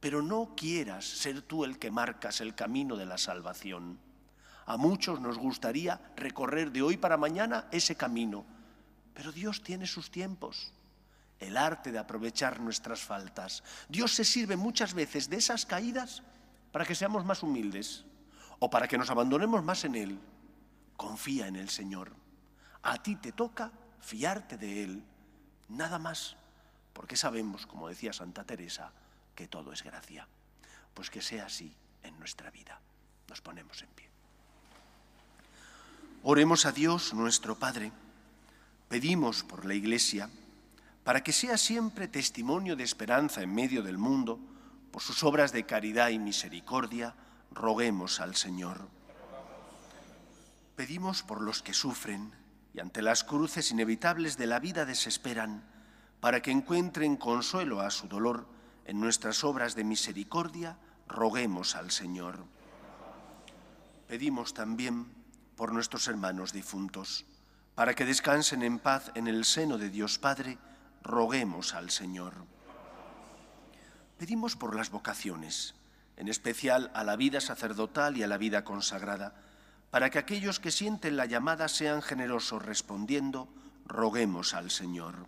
pero 0.00 0.22
no 0.22 0.54
quieras 0.56 1.04
ser 1.04 1.42
tú 1.42 1.64
el 1.64 1.78
que 1.78 1.90
marcas 1.90 2.40
el 2.40 2.54
camino 2.54 2.96
de 2.96 3.06
la 3.06 3.18
salvación. 3.18 3.98
A 4.66 4.76
muchos 4.76 5.20
nos 5.20 5.38
gustaría 5.38 6.00
recorrer 6.16 6.72
de 6.72 6.82
hoy 6.82 6.96
para 6.96 7.16
mañana 7.16 7.66
ese 7.70 7.94
camino, 7.96 8.44
pero 9.14 9.30
Dios 9.30 9.62
tiene 9.62 9.86
sus 9.86 10.10
tiempos, 10.10 10.72
el 11.38 11.56
arte 11.56 11.92
de 11.92 11.98
aprovechar 11.98 12.60
nuestras 12.60 13.00
faltas. 13.00 13.62
Dios 13.88 14.12
se 14.12 14.24
sirve 14.24 14.56
muchas 14.56 14.92
veces 14.92 15.30
de 15.30 15.36
esas 15.36 15.66
caídas 15.66 16.22
para 16.72 16.84
que 16.84 16.96
seamos 16.96 17.24
más 17.24 17.42
humildes 17.42 18.04
o 18.58 18.68
para 18.68 18.88
que 18.88 18.98
nos 18.98 19.10
abandonemos 19.10 19.62
más 19.62 19.84
en 19.84 19.94
Él. 19.94 20.18
Confía 20.96 21.46
en 21.46 21.56
el 21.56 21.68
Señor. 21.68 22.12
A 22.82 23.02
ti 23.02 23.16
te 23.16 23.32
toca 23.32 23.70
fiarte 24.00 24.56
de 24.56 24.82
Él, 24.82 25.04
nada 25.68 25.98
más, 25.98 26.36
porque 26.92 27.16
sabemos, 27.16 27.66
como 27.66 27.88
decía 27.88 28.12
Santa 28.12 28.44
Teresa, 28.44 28.92
que 29.34 29.46
todo 29.46 29.72
es 29.72 29.82
gracia. 29.82 30.26
Pues 30.92 31.10
que 31.10 31.22
sea 31.22 31.46
así 31.46 31.72
en 32.02 32.18
nuestra 32.18 32.50
vida. 32.50 32.80
Nos 33.28 33.40
ponemos 33.40 33.82
en 33.82 33.88
pie. 33.90 34.05
Oremos 36.22 36.66
a 36.66 36.72
Dios 36.72 37.14
nuestro 37.14 37.58
Padre. 37.58 37.92
Pedimos 38.88 39.42
por 39.42 39.64
la 39.64 39.74
Iglesia 39.74 40.30
para 41.06 41.22
que 41.22 41.32
sea 41.32 41.56
siempre 41.56 42.08
testimonio 42.08 42.74
de 42.74 42.82
esperanza 42.82 43.40
en 43.40 43.54
medio 43.54 43.84
del 43.84 43.96
mundo, 43.96 44.40
por 44.90 45.02
sus 45.02 45.22
obras 45.22 45.52
de 45.52 45.64
caridad 45.64 46.08
y 46.08 46.18
misericordia, 46.18 47.14
roguemos 47.52 48.20
al 48.20 48.34
Señor. 48.34 48.88
Pedimos 50.74 51.22
por 51.22 51.42
los 51.42 51.62
que 51.62 51.74
sufren 51.74 52.32
y 52.74 52.80
ante 52.80 53.02
las 53.02 53.22
cruces 53.22 53.70
inevitables 53.70 54.36
de 54.36 54.48
la 54.48 54.58
vida 54.58 54.84
desesperan, 54.84 55.62
para 56.18 56.42
que 56.42 56.50
encuentren 56.50 57.16
consuelo 57.16 57.82
a 57.82 57.90
su 57.92 58.08
dolor 58.08 58.48
en 58.84 58.98
nuestras 58.98 59.44
obras 59.44 59.76
de 59.76 59.84
misericordia, 59.84 60.76
roguemos 61.06 61.76
al 61.76 61.92
Señor. 61.92 62.44
Pedimos 64.08 64.54
también 64.54 65.06
por 65.56 65.72
nuestros 65.72 66.06
hermanos 66.08 66.52
difuntos, 66.52 67.24
para 67.74 67.94
que 67.94 68.04
descansen 68.04 68.62
en 68.62 68.78
paz 68.78 69.10
en 69.14 69.26
el 69.26 69.44
seno 69.44 69.78
de 69.78 69.90
Dios 69.90 70.18
Padre, 70.18 70.58
roguemos 71.02 71.74
al 71.74 71.90
Señor. 71.90 72.34
Pedimos 74.18 74.56
por 74.56 74.76
las 74.76 74.90
vocaciones, 74.90 75.74
en 76.16 76.28
especial 76.28 76.90
a 76.94 77.04
la 77.04 77.16
vida 77.16 77.40
sacerdotal 77.40 78.16
y 78.16 78.22
a 78.22 78.26
la 78.26 78.38
vida 78.38 78.64
consagrada, 78.64 79.34
para 79.90 80.10
que 80.10 80.18
aquellos 80.18 80.60
que 80.60 80.70
sienten 80.70 81.16
la 81.16 81.26
llamada 81.26 81.68
sean 81.68 82.02
generosos 82.02 82.64
respondiendo, 82.64 83.48
roguemos 83.86 84.54
al 84.54 84.70
Señor. 84.70 85.26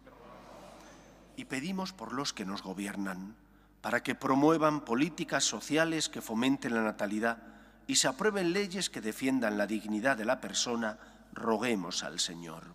Y 1.37 1.45
pedimos 1.45 1.93
por 1.93 2.13
los 2.13 2.33
que 2.33 2.45
nos 2.45 2.63
gobiernan, 2.63 3.37
para 3.81 4.03
que 4.03 4.15
promuevan 4.15 4.81
políticas 4.81 5.45
sociales 5.45 6.09
que 6.09 6.21
fomenten 6.21 6.75
la 6.75 6.83
natalidad 6.83 7.58
y 7.89 7.97
se 7.97 8.07
aprueben 8.07 8.53
leyes 8.53 8.91
que 8.91 9.01
defiendan 9.01 9.57
la 9.57 9.67
dignidad 9.67 10.17
de 10.17 10.27
la 10.27 10.41
persona, 10.43 10.99
roguemos 11.33 12.05
al 12.05 12.21
Señor. 12.21 12.75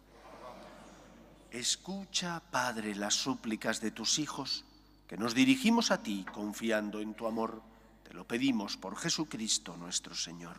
Escucha, 1.52 2.42
Padre, 2.50 2.96
las 2.96 3.14
súplicas 3.14 3.80
de 3.80 3.92
tus 3.92 4.18
hijos, 4.18 4.66
que 5.08 5.16
nos 5.16 5.36
dirigimos 5.36 5.92
a 5.92 6.02
ti 6.02 6.26
confiando 6.34 7.00
en 7.00 7.14
tu 7.14 7.28
amor. 7.28 7.62
Te 8.04 8.16
lo 8.16 8.28
pedimos 8.28 8.76
por 8.76 8.98
Jesucristo 8.98 9.78
nuestro 9.78 10.16
Señor. 10.16 10.58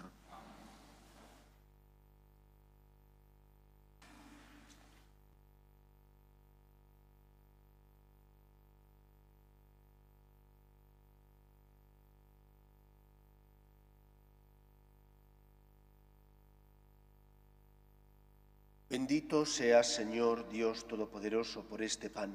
Bendito 18.95 19.45
seas, 19.45 19.89
Señor 19.93 20.49
Dios 20.49 20.87
Todopoderoso, 20.87 21.65
por 21.65 21.83
este 21.83 22.11
pan, 22.11 22.31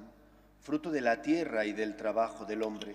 fruto 0.59 0.91
de 0.91 0.99
la 0.99 1.21
tierra 1.21 1.65
y 1.65 1.71
del 1.71 1.95
trabajo 1.95 2.43
del 2.43 2.63
hombre, 2.63 2.91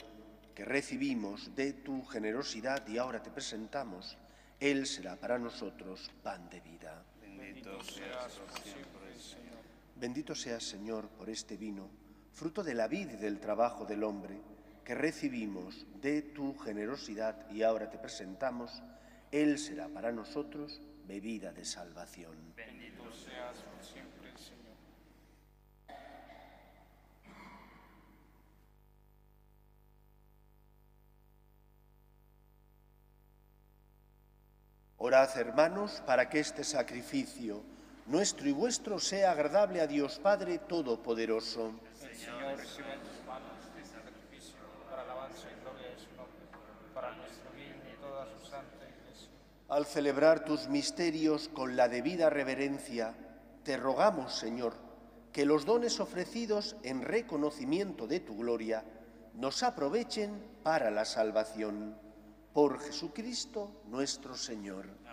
que 0.54 0.66
recibimos 0.66 1.56
de 1.56 1.72
tu 1.72 2.04
generosidad 2.04 2.86
y 2.86 2.98
ahora 2.98 3.22
te 3.22 3.30
presentamos. 3.30 4.18
Él 4.60 4.86
será 4.86 5.16
para 5.16 5.38
nosotros 5.38 6.10
pan 6.22 6.46
de 6.50 6.60
vida. 6.60 7.02
Bendito 7.22 7.82
seas 7.82 8.38
siempre, 8.62 9.18
Señor. 9.18 9.56
Bendito 9.96 10.34
seas, 10.34 10.62
Señor, 10.62 11.08
por 11.08 11.30
este 11.30 11.56
vino, 11.56 11.88
fruto 12.34 12.62
de 12.62 12.74
la 12.74 12.86
vida 12.86 13.14
y 13.14 13.16
del 13.16 13.40
trabajo 13.40 13.86
del 13.86 14.04
hombre, 14.04 14.42
que 14.84 14.94
recibimos 14.94 15.86
de 16.02 16.20
tu 16.20 16.54
generosidad 16.58 17.50
y 17.50 17.62
ahora 17.62 17.88
te 17.88 17.96
presentamos. 17.96 18.82
Él 19.32 19.58
será 19.58 19.88
para 19.88 20.12
nosotros 20.12 20.82
bebida 21.08 21.50
de 21.52 21.64
salvación. 21.64 22.53
Orad, 35.14 35.38
hermanos, 35.38 36.02
para 36.04 36.28
que 36.28 36.40
este 36.40 36.64
sacrificio, 36.64 37.62
nuestro 38.06 38.48
y 38.48 38.52
vuestro, 38.52 38.98
sea 38.98 39.30
agradable 39.30 39.80
a 39.80 39.86
Dios 39.86 40.18
Padre 40.18 40.58
Todopoderoso. 40.58 41.72
Señor, 41.94 42.56
recibe 42.56 42.92
en 42.92 42.98
tus 42.98 43.24
manos 43.24 43.52
este 43.62 43.94
sacrificio 43.94 44.58
para 44.90 45.02
alabanza 45.02 45.46
y 45.52 45.62
gloria 45.62 45.90
de 45.90 45.98
su 45.98 46.10
nombre, 46.16 46.42
para 46.92 47.14
nuestro 47.14 47.48
bien 47.54 47.80
y 47.92 48.00
toda 48.00 48.26
su 48.26 48.44
santa 48.44 48.88
iglesia. 48.88 49.28
Al 49.68 49.86
celebrar 49.86 50.44
tus 50.44 50.66
misterios 50.66 51.48
con 51.48 51.76
la 51.76 51.88
debida 51.88 52.28
reverencia, 52.28 53.14
te 53.62 53.76
rogamos, 53.76 54.34
Señor, 54.34 54.74
que 55.32 55.46
los 55.46 55.64
dones 55.64 56.00
ofrecidos 56.00 56.74
en 56.82 57.02
reconocimiento 57.02 58.08
de 58.08 58.18
tu 58.18 58.36
gloria 58.36 58.82
nos 59.34 59.62
aprovechen 59.62 60.42
para 60.64 60.90
la 60.90 61.04
salvación. 61.04 62.02
Por 62.52 62.80
Jesucristo 62.80 63.82
nuestro 63.86 64.36
Señor. 64.36 65.03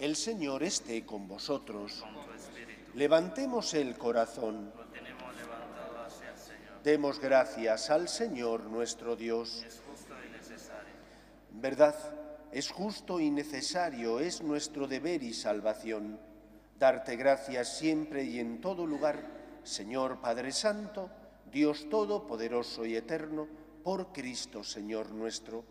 El 0.00 0.16
Señor 0.16 0.64
esté 0.64 1.06
con 1.06 1.28
vosotros. 1.28 2.04
Levantemos 2.94 3.74
el 3.74 3.96
corazón. 3.96 4.72
Demos 6.82 7.20
gracias 7.20 7.90
al 7.90 8.08
Señor 8.08 8.64
nuestro 8.64 9.14
Dios. 9.14 9.64
¿Verdad? 11.52 11.94
Es 12.50 12.70
justo 12.70 13.20
y 13.20 13.30
necesario, 13.30 14.18
es 14.18 14.42
nuestro 14.42 14.88
deber 14.88 15.22
y 15.22 15.32
salvación. 15.32 16.18
Darte 16.76 17.14
gracias 17.14 17.78
siempre 17.78 18.24
y 18.24 18.40
en 18.40 18.60
todo 18.60 18.86
lugar, 18.86 19.20
Señor 19.62 20.20
Padre 20.20 20.50
Santo, 20.50 21.08
Dios 21.52 21.88
Todopoderoso 21.88 22.84
y 22.84 22.96
Eterno, 22.96 23.46
por 23.84 24.12
Cristo 24.12 24.64
Señor 24.64 25.10
nuestro, 25.12 25.64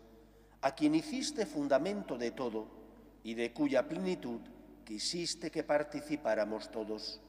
a 0.62 0.74
quien 0.74 0.94
hiciste 0.94 1.44
fundamento 1.44 2.16
de 2.16 2.30
todo 2.30 2.83
y 3.24 3.34
de 3.34 3.52
cuya 3.52 3.88
plenitud 3.88 4.40
quisiste 4.84 5.50
que 5.50 5.64
participáramos 5.64 6.70
todos. 6.70 7.20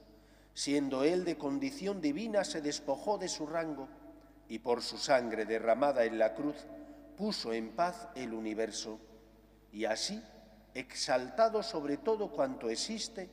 Siendo 0.53 1.03
Él 1.03 1.25
de 1.25 1.37
condición 1.37 2.01
divina, 2.01 2.43
se 2.43 2.61
despojó 2.61 3.17
de 3.17 3.29
su 3.29 3.47
rango 3.47 3.87
y 4.47 4.59
por 4.59 4.83
su 4.83 4.97
sangre 4.97 5.45
derramada 5.45 6.03
en 6.05 6.19
la 6.19 6.35
cruz 6.35 6.67
puso 7.17 7.53
en 7.53 7.71
paz 7.71 8.09
el 8.15 8.33
universo 8.33 8.99
y 9.71 9.85
así, 9.85 10.21
exaltado 10.73 11.63
sobre 11.63 11.97
todo 11.97 12.29
cuanto 12.29 12.69
existe, 12.69 13.29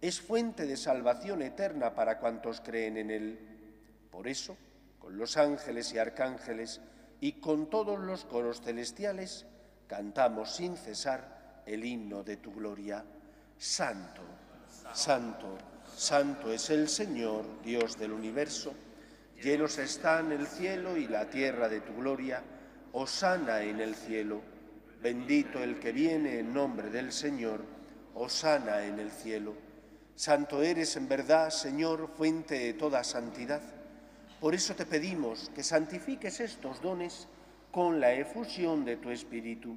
es 0.00 0.20
fuente 0.20 0.66
de 0.66 0.76
salvación 0.76 1.42
eterna 1.42 1.94
para 1.94 2.18
cuantos 2.18 2.62
creen 2.62 2.96
en 2.96 3.10
Él. 3.10 3.38
Por 4.10 4.26
eso, 4.26 4.56
con 4.98 5.18
los 5.18 5.36
ángeles 5.36 5.92
y 5.92 5.98
arcángeles 5.98 6.80
y 7.20 7.32
con 7.40 7.68
todos 7.68 7.98
los 7.98 8.24
coros 8.24 8.62
celestiales, 8.62 9.46
cantamos 9.86 10.56
sin 10.56 10.76
cesar 10.76 11.35
el 11.66 11.84
himno 11.84 12.22
de 12.22 12.36
tu 12.36 12.52
gloria. 12.52 13.04
Santo, 13.58 14.22
santo, 14.92 15.58
santo 15.94 16.52
es 16.52 16.70
el 16.70 16.88
Señor, 16.88 17.44
Dios 17.62 17.98
del 17.98 18.12
universo. 18.12 18.72
Llenos 19.42 19.78
están 19.78 20.32
el 20.32 20.46
cielo 20.46 20.96
y 20.96 21.08
la 21.08 21.28
tierra 21.28 21.68
de 21.68 21.80
tu 21.80 21.94
gloria. 21.96 22.42
Osana 22.92 23.62
en 23.62 23.80
el 23.80 23.94
cielo. 23.94 24.40
Bendito 25.02 25.62
el 25.62 25.78
que 25.78 25.92
viene 25.92 26.38
en 26.38 26.54
nombre 26.54 26.88
del 26.90 27.12
Señor. 27.12 27.62
Osana 28.14 28.84
en 28.84 28.98
el 28.98 29.10
cielo. 29.10 29.54
Santo 30.14 30.62
eres 30.62 30.96
en 30.96 31.08
verdad, 31.08 31.50
Señor, 31.50 32.08
fuente 32.16 32.58
de 32.58 32.72
toda 32.72 33.04
santidad. 33.04 33.60
Por 34.40 34.54
eso 34.54 34.74
te 34.74 34.86
pedimos 34.86 35.50
que 35.54 35.62
santifiques 35.62 36.40
estos 36.40 36.80
dones 36.80 37.28
con 37.70 38.00
la 38.00 38.14
efusión 38.14 38.86
de 38.86 38.96
tu 38.96 39.10
Espíritu, 39.10 39.76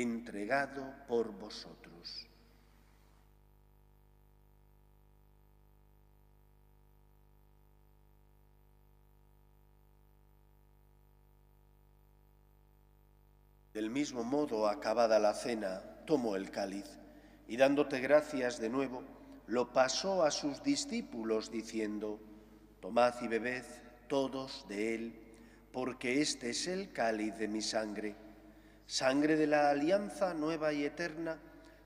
entregado 0.00 0.94
por 1.08 1.32
vosotros. 1.32 2.26
Del 13.72 13.90
mismo 13.90 14.22
modo, 14.24 14.68
acabada 14.68 15.18
la 15.18 15.34
cena, 15.34 15.82
tomó 16.06 16.36
el 16.36 16.50
cáliz 16.50 16.86
y 17.48 17.56
dándote 17.56 18.00
gracias 18.00 18.58
de 18.58 18.68
nuevo, 18.68 19.02
lo 19.46 19.72
pasó 19.72 20.24
a 20.24 20.30
sus 20.30 20.62
discípulos 20.62 21.50
diciendo, 21.50 22.20
Tomad 22.80 23.14
y 23.22 23.28
bebed 23.28 23.64
todos 24.08 24.66
de 24.68 24.94
él, 24.94 25.20
porque 25.72 26.20
este 26.20 26.50
es 26.50 26.66
el 26.66 26.92
cáliz 26.92 27.36
de 27.38 27.48
mi 27.48 27.60
sangre, 27.60 28.16
sangre 28.86 29.36
de 29.36 29.46
la 29.46 29.70
alianza 29.70 30.34
nueva 30.34 30.72
y 30.72 30.84
eterna, 30.84 31.38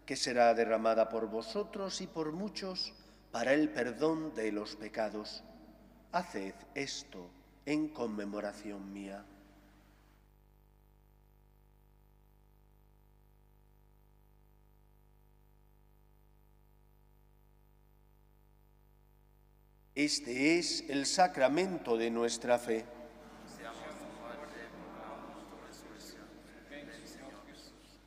que 0.06 0.16
será 0.16 0.54
derramada 0.54 1.08
por 1.08 1.28
vosotros 1.28 2.00
y 2.00 2.06
por 2.06 2.32
muchos 2.32 2.92
para 3.30 3.54
el 3.54 3.68
perdón 3.70 4.34
de 4.34 4.52
los 4.52 4.76
pecados. 4.76 5.42
Haced 6.12 6.54
esto 6.74 7.30
en 7.64 7.88
conmemoración 7.88 8.92
mía. 8.92 9.24
Este 19.94 20.58
es 20.58 20.88
el 20.88 21.04
sacramento 21.04 21.96
de 21.96 22.10
nuestra 22.10 22.58
fe. 22.58 22.86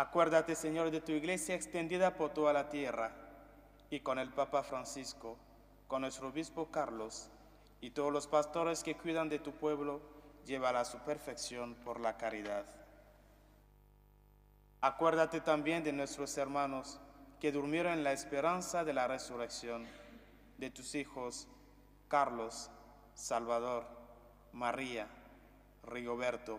Acuérdate, 0.00 0.54
Señor, 0.54 0.90
de 0.90 1.02
tu 1.02 1.12
iglesia 1.12 1.54
extendida 1.54 2.16
por 2.16 2.30
toda 2.30 2.54
la 2.54 2.70
tierra 2.70 3.12
y 3.90 4.00
con 4.00 4.18
el 4.18 4.32
Papa 4.32 4.62
Francisco, 4.62 5.36
con 5.88 6.00
nuestro 6.00 6.28
obispo 6.28 6.70
Carlos 6.70 7.28
y 7.82 7.90
todos 7.90 8.10
los 8.10 8.26
pastores 8.26 8.82
que 8.82 8.96
cuidan 8.96 9.28
de 9.28 9.40
tu 9.40 9.52
pueblo, 9.52 10.00
lleva 10.46 10.70
a 10.70 10.86
su 10.86 10.96
perfección 11.00 11.74
por 11.84 12.00
la 12.00 12.16
caridad. 12.16 12.64
Acuérdate 14.80 15.42
también 15.42 15.84
de 15.84 15.92
nuestros 15.92 16.38
hermanos 16.38 16.98
que 17.38 17.52
durmieron 17.52 17.92
en 17.92 18.02
la 18.02 18.12
esperanza 18.12 18.84
de 18.84 18.94
la 18.94 19.06
resurrección, 19.06 19.86
de 20.56 20.70
tus 20.70 20.94
hijos 20.94 21.46
Carlos, 22.08 22.70
Salvador, 23.12 23.84
María, 24.54 25.08
Rigoberto, 25.82 26.58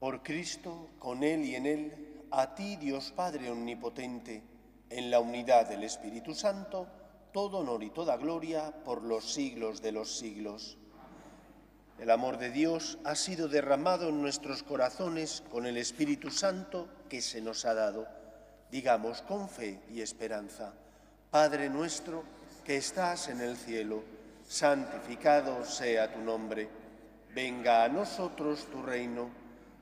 Por 0.00 0.22
Cristo, 0.22 0.88
con 0.98 1.22
Él 1.22 1.44
y 1.44 1.56
en 1.56 1.66
Él, 1.66 2.24
a 2.30 2.54
ti 2.54 2.76
Dios 2.76 3.12
Padre 3.14 3.50
Omnipotente, 3.50 4.42
en 4.88 5.10
la 5.10 5.20
unidad 5.20 5.68
del 5.68 5.84
Espíritu 5.84 6.34
Santo, 6.34 6.86
todo 7.34 7.58
honor 7.58 7.82
y 7.82 7.90
toda 7.90 8.16
gloria 8.16 8.72
por 8.82 9.02
los 9.02 9.30
siglos 9.30 9.82
de 9.82 9.92
los 9.92 10.16
siglos. 10.16 10.78
El 11.98 12.10
amor 12.10 12.38
de 12.38 12.50
Dios 12.50 12.96
ha 13.04 13.14
sido 13.14 13.46
derramado 13.46 14.08
en 14.08 14.22
nuestros 14.22 14.62
corazones 14.62 15.42
con 15.50 15.66
el 15.66 15.76
Espíritu 15.76 16.30
Santo 16.30 16.88
que 17.10 17.20
se 17.20 17.42
nos 17.42 17.66
ha 17.66 17.74
dado. 17.74 18.08
Digamos 18.70 19.20
con 19.20 19.50
fe 19.50 19.82
y 19.92 20.00
esperanza, 20.00 20.72
Padre 21.30 21.68
nuestro 21.68 22.24
que 22.64 22.78
estás 22.78 23.28
en 23.28 23.42
el 23.42 23.54
cielo, 23.54 24.02
santificado 24.48 25.62
sea 25.66 26.10
tu 26.10 26.20
nombre, 26.20 26.70
venga 27.34 27.84
a 27.84 27.88
nosotros 27.90 28.64
tu 28.72 28.80
reino 28.80 29.28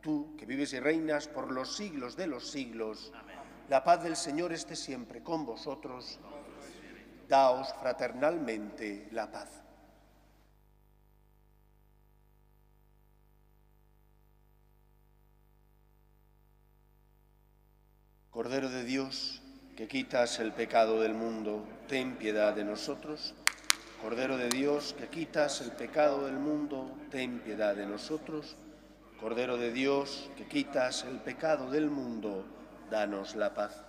tú 0.00 0.36
que 0.36 0.46
vives 0.46 0.72
y 0.72 0.80
reinas 0.80 1.28
por 1.28 1.50
los 1.50 1.76
siglos 1.76 2.16
de 2.16 2.26
los 2.26 2.50
siglos. 2.50 3.12
La 3.68 3.84
paz 3.84 4.02
del 4.02 4.16
Señor 4.16 4.52
esté 4.52 4.76
siempre 4.76 5.22
con 5.22 5.46
vosotros. 5.46 6.18
Daos 7.28 7.72
fraternalmente 7.80 9.08
la 9.12 9.30
paz. 9.30 9.48
Cordero 18.30 18.68
de 18.70 18.84
Dios, 18.84 19.42
que 19.76 19.86
quitas 19.86 20.38
el 20.38 20.52
pecado 20.52 21.00
del 21.00 21.14
mundo, 21.14 21.66
ten 21.88 22.16
piedad 22.16 22.54
de 22.54 22.64
nosotros. 22.64 23.34
Cordero 24.00 24.36
de 24.36 24.48
Dios, 24.48 24.94
que 24.98 25.08
quitas 25.08 25.60
el 25.60 25.72
pecado 25.72 26.24
del 26.24 26.38
mundo, 26.38 26.96
ten 27.10 27.40
piedad 27.40 27.76
de 27.76 27.86
nosotros. 27.86 28.56
Cordero 29.20 29.58
de 29.58 29.70
Dios, 29.70 30.30
que 30.34 30.48
quitas 30.48 31.04
el 31.04 31.18
pecado 31.20 31.70
del 31.70 31.90
mundo, 31.90 32.46
danos 32.90 33.36
la 33.36 33.52
paz. 33.52 33.84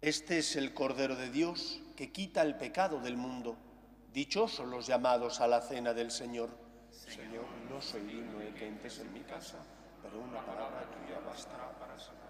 Este 0.00 0.38
es 0.38 0.56
el 0.56 0.72
Cordero 0.72 1.14
de 1.14 1.28
Dios 1.28 1.82
que 1.94 2.10
quita 2.10 2.40
el 2.40 2.56
pecado 2.56 3.00
del 3.00 3.18
mundo. 3.18 3.58
Dichosos 4.14 4.66
los 4.66 4.86
llamados 4.86 5.42
a 5.42 5.46
la 5.46 5.60
cena 5.60 5.92
del 5.92 6.10
Señor. 6.10 6.48
Señor, 6.90 7.44
no 7.68 7.82
soy 7.82 8.00
digno 8.04 8.38
de 8.38 8.54
que 8.54 8.66
entres 8.66 8.98
en 9.00 9.12
mi 9.12 9.20
casa, 9.20 9.58
pero 10.02 10.18
una 10.18 10.40
palabra 10.46 10.90
tuya 10.90 11.20
bastará 11.20 11.70
para 11.78 11.98
sanar. 11.98 12.29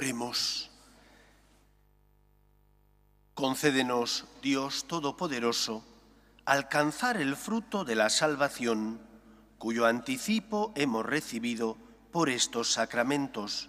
Oremos. 0.00 0.70
Concédenos, 3.34 4.24
Dios 4.40 4.86
Todopoderoso, 4.86 5.84
alcanzar 6.46 7.18
el 7.18 7.36
fruto 7.36 7.84
de 7.84 7.96
la 7.96 8.08
salvación, 8.08 8.98
cuyo 9.58 9.84
anticipo 9.84 10.72
hemos 10.74 11.04
recibido 11.04 11.76
por 12.12 12.30
estos 12.30 12.72
sacramentos, 12.72 13.68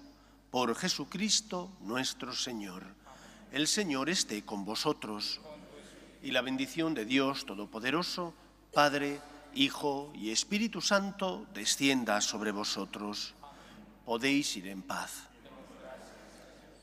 por 0.52 0.74
Jesucristo 0.74 1.70
nuestro 1.82 2.34
Señor. 2.34 2.86
El 3.52 3.68
Señor 3.68 4.10
esté 4.10 4.46
con 4.46 4.64
vosotros. 4.64 5.42
Y 6.24 6.32
la 6.32 6.42
bendición 6.42 6.94
de 6.94 7.04
Dios 7.04 7.46
Todopoderoso, 7.46 8.34
Padre, 8.74 9.20
Hijo 9.54 10.14
y 10.16 10.32
Espíritu 10.32 10.80
Santo, 10.80 11.46
descienda 11.54 12.22
sobre 12.22 12.54
vosotros. 12.54 13.34
Podéis 14.06 14.56
ir 14.56 14.68
en 14.68 14.82
paz. 14.82 15.28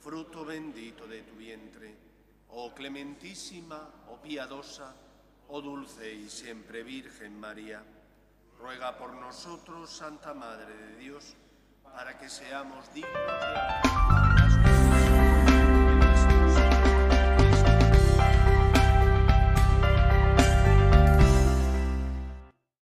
fruto 0.00 0.44
bendito 0.44 1.06
de 1.06 1.22
tu 1.22 1.34
vientre, 1.36 1.94
oh 2.50 2.74
clementísima, 2.74 3.88
oh 4.08 4.16
piadosa, 4.16 4.94
oh 5.48 5.60
dulce 5.60 6.12
y 6.12 6.28
siempre 6.28 6.82
Virgen 6.82 7.38
María. 7.38 7.82
Ruega 8.58 8.96
por 8.96 9.14
nosotros, 9.14 9.90
Santa 9.90 10.34
Madre 10.34 10.74
de 10.74 10.96
Dios, 10.96 11.34
para 11.82 12.18
que 12.18 12.28
seamos 12.28 12.92
dignos 12.92 13.12
de 13.14 14.57